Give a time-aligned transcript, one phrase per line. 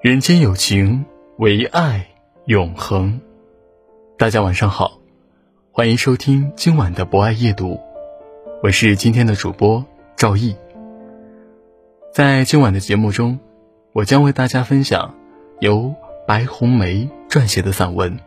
[0.00, 1.04] 人间有情，
[1.38, 2.06] 唯爱
[2.44, 3.20] 永恒。
[4.16, 5.00] 大家晚上好，
[5.72, 7.80] 欢迎收听今晚的博爱夜读，
[8.62, 10.54] 我是今天的主播赵毅。
[12.14, 13.40] 在今晚的节目中，
[13.92, 15.16] 我将为大家分享
[15.58, 15.92] 由
[16.28, 18.16] 白红梅撰写的散文《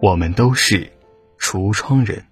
[0.00, 0.88] 我们都是
[1.36, 2.22] 橱窗人》。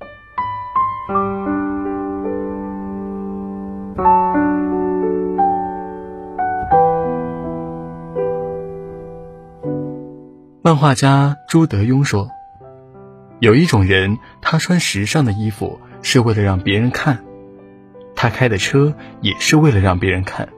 [10.66, 12.30] 漫画家朱德庸说
[13.38, 17.22] ：“有一种人，他穿时尚的衣服是为了让别人看，
[18.16, 20.48] 他开的车也是为了让别人看，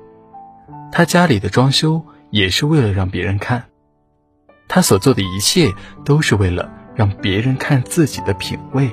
[0.93, 3.65] 他家里的装修也是为了让别人看，
[4.69, 5.73] 他所做的一切
[6.05, 8.89] 都是为了让别人看自己的品味，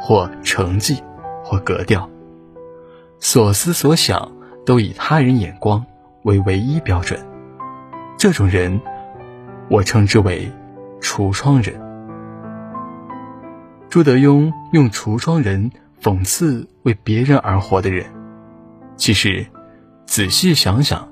[0.00, 1.00] 或成绩，
[1.44, 2.10] 或格调，
[3.20, 4.32] 所思所想
[4.64, 5.86] 都以他人眼光
[6.24, 7.24] 为唯一标准。
[8.18, 8.80] 这种人。”
[9.68, 10.50] 我称之为
[11.02, 11.74] “橱窗人”。
[13.90, 15.70] 朱德庸用“橱窗人”
[16.00, 18.06] 讽刺为别人而活的人。
[18.96, 19.46] 其实，
[20.06, 21.08] 仔细想想，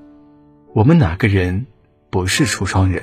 [0.73, 1.67] 我们哪个人
[2.11, 3.03] 不是橱窗人？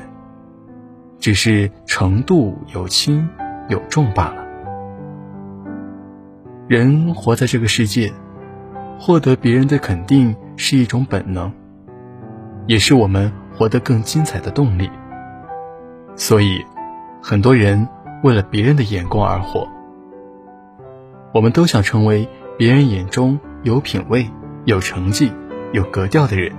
[1.19, 3.27] 只是程度有轻
[3.67, 4.41] 有重罢了。
[6.67, 8.11] 人活在这个世界，
[8.97, 11.51] 获得别人的肯定是一种本能，
[12.67, 14.89] 也是我们活得更精彩的动力。
[16.15, 16.63] 所以，
[17.21, 17.87] 很多人
[18.21, 19.67] 为了别人的眼光而活。
[21.33, 22.27] 我们都想成为
[22.57, 24.29] 别人眼中有品位、
[24.65, 25.31] 有成绩、
[25.71, 26.53] 有格调的人，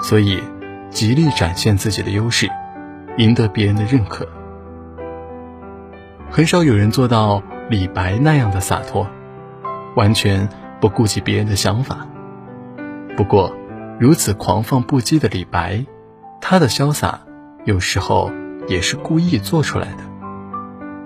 [0.00, 0.42] 所以
[0.90, 2.50] 极力展现自己的优势，
[3.16, 4.28] 赢得别人的认可。
[6.30, 9.06] 很少有人做到李白那样的洒脱，
[9.94, 10.48] 完全
[10.80, 12.06] 不顾及别人的想法。
[13.16, 13.54] 不过，
[13.98, 15.86] 如此狂放不羁的李白，
[16.40, 17.20] 他的潇洒
[17.64, 18.30] 有时候。
[18.68, 19.98] 也是故意做出来的，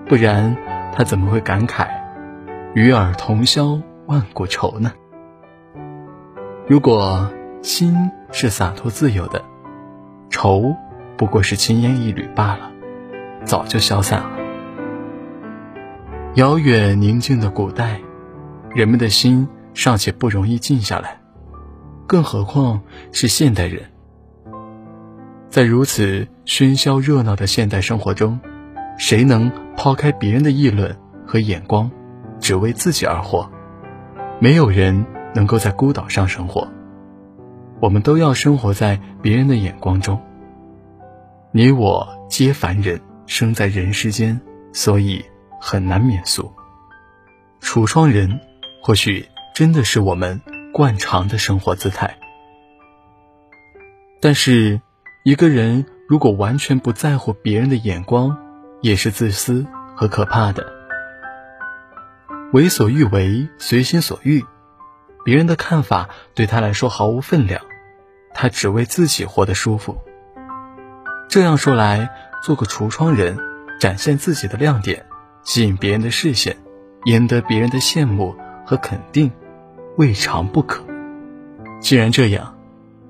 [0.07, 0.55] 不然
[0.93, 1.87] 他怎么会感慨
[2.73, 4.91] “与尔同销万古愁”呢？
[6.67, 7.29] 如果
[7.61, 9.43] 心是洒脱自由的，
[10.29, 10.75] 愁
[11.17, 12.71] 不过是轻烟一缕罢了，
[13.45, 14.31] 早就消散了。
[16.35, 17.99] 遥远宁静的古代，
[18.69, 21.19] 人们的心尚且不容易静下来，
[22.07, 23.83] 更何况是现代人。
[25.49, 28.39] 在如此喧嚣热闹的现代生活中，
[28.97, 31.89] 谁能抛开别人的议论和眼光，
[32.39, 33.49] 只为自己而活？
[34.39, 36.67] 没有人能够在孤岛上生活。
[37.79, 40.21] 我们都要生活在别人的眼光中。
[41.51, 44.39] 你我皆凡人，生在人世间，
[44.73, 45.23] 所以
[45.59, 46.51] 很难免俗。
[47.61, 48.39] 橱窗人，
[48.81, 50.41] 或许真的是我们
[50.73, 52.17] 惯常的生活姿态。
[54.19, 54.81] 但是。
[55.23, 58.37] 一个人如果完全不在乎别人的眼光，
[58.81, 60.67] 也是自私和可怕的。
[62.51, 64.43] 为所欲为，随心所欲，
[65.23, 67.61] 别人的看法对他来说毫无分量，
[68.33, 69.99] 他只为自己活得舒服。
[71.29, 72.09] 这样说来，
[72.43, 73.39] 做个橱窗人，
[73.79, 75.05] 展现自己的亮点，
[75.45, 76.57] 吸引别人的视线，
[77.05, 78.35] 赢得别人的羡慕
[78.65, 79.31] 和肯定，
[79.95, 80.83] 未尝不可。
[81.79, 82.57] 既然这样，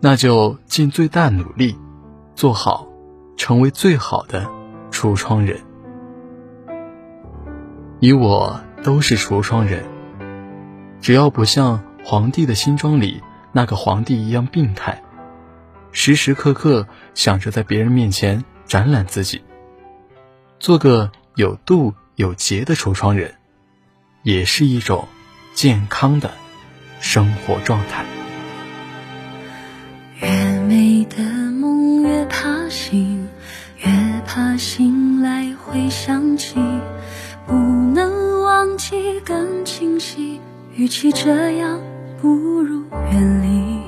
[0.02, 1.76] 那就尽最大努力。
[2.34, 2.88] 做好，
[3.38, 4.50] 成为最好的
[4.92, 5.60] 橱窗人。
[8.00, 9.84] 你我都是橱窗人，
[11.02, 15.04] 只要不像皇帝的新装里那个皇帝一样病态，
[15.92, 19.44] 时时刻刻想着在别人面前展览自己，
[20.60, 23.36] 做个有度有节的橱窗人，
[24.24, 25.08] 也是一种
[25.54, 26.32] 健康的
[27.00, 28.04] 生活状态。
[40.02, 40.42] 更清晰。
[40.76, 41.80] 与其这样，
[42.20, 43.82] 不如远离。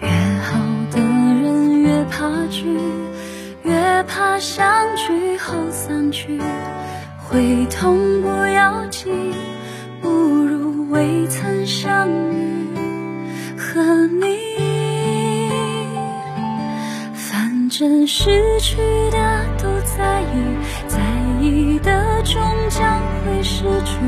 [0.00, 0.08] 越
[0.40, 0.58] 好
[0.90, 2.64] 的人越怕聚，
[3.62, 4.66] 越怕相
[4.96, 6.40] 聚后散去。
[7.28, 9.34] 会痛不要紧，
[10.00, 12.72] 不如未曾相遇。
[13.58, 15.50] 和你，
[17.12, 18.76] 反正失去
[19.10, 20.98] 的都在意，在
[21.42, 22.40] 意的终
[22.70, 23.98] 将会失去。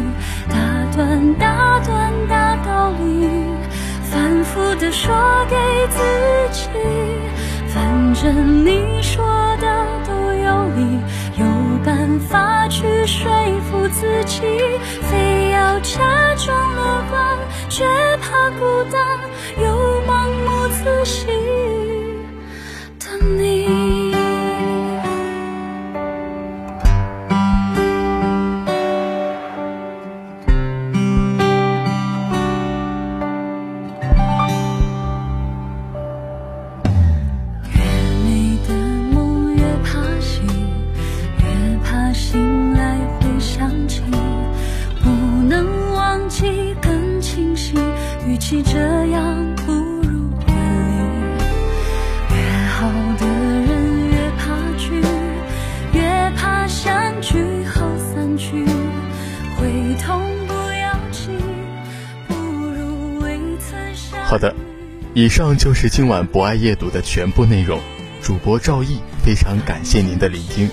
[0.96, 3.28] 段大段大道理，
[4.10, 5.14] 反复的说
[5.48, 5.56] 给
[5.88, 5.98] 自
[6.52, 6.68] 己，
[7.68, 9.24] 反正你说
[9.60, 10.98] 的都有理，
[11.38, 11.44] 有
[11.84, 13.30] 办法去说
[13.70, 14.42] 服自己，
[15.02, 17.38] 非要假装乐观，
[17.68, 17.84] 却
[18.18, 19.00] 怕孤单。
[19.60, 21.28] 又盲目自信
[64.26, 64.54] 好的，
[65.12, 67.80] 以上就是今晚博爱夜读的全部内容。
[68.22, 70.70] 主播赵毅非常感谢您的聆听。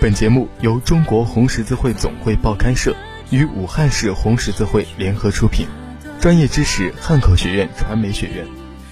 [0.00, 2.96] 本节目由中国红十字会总会报刊社
[3.28, 5.66] 与武汉市红十字会联合出品。
[6.24, 8.46] 专业知识汉口学院传媒学院，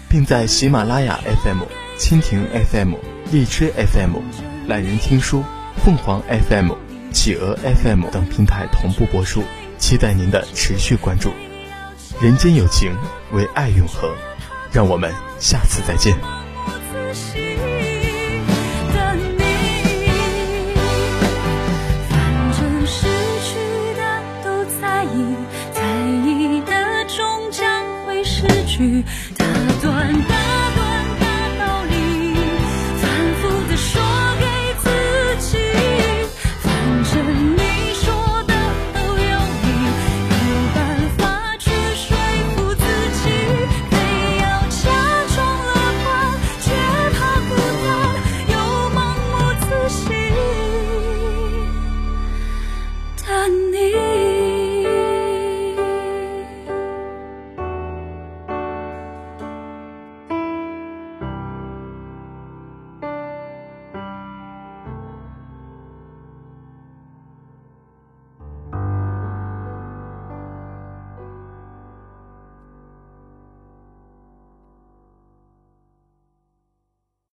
[0.07, 1.63] 并在喜马拉雅 FM、
[1.97, 2.93] 蜻蜓 FM、
[3.33, 4.19] 荔枝 FM、
[4.69, 5.43] 懒人听书、
[5.83, 6.73] 凤凰 FM、
[7.11, 9.43] 企鹅 FM 等平台同步播出，
[9.79, 11.33] 期待您的持续关注。
[12.21, 12.95] 人间有情，
[13.33, 14.11] 唯爱永恒。
[14.71, 16.15] 让我们下次再见。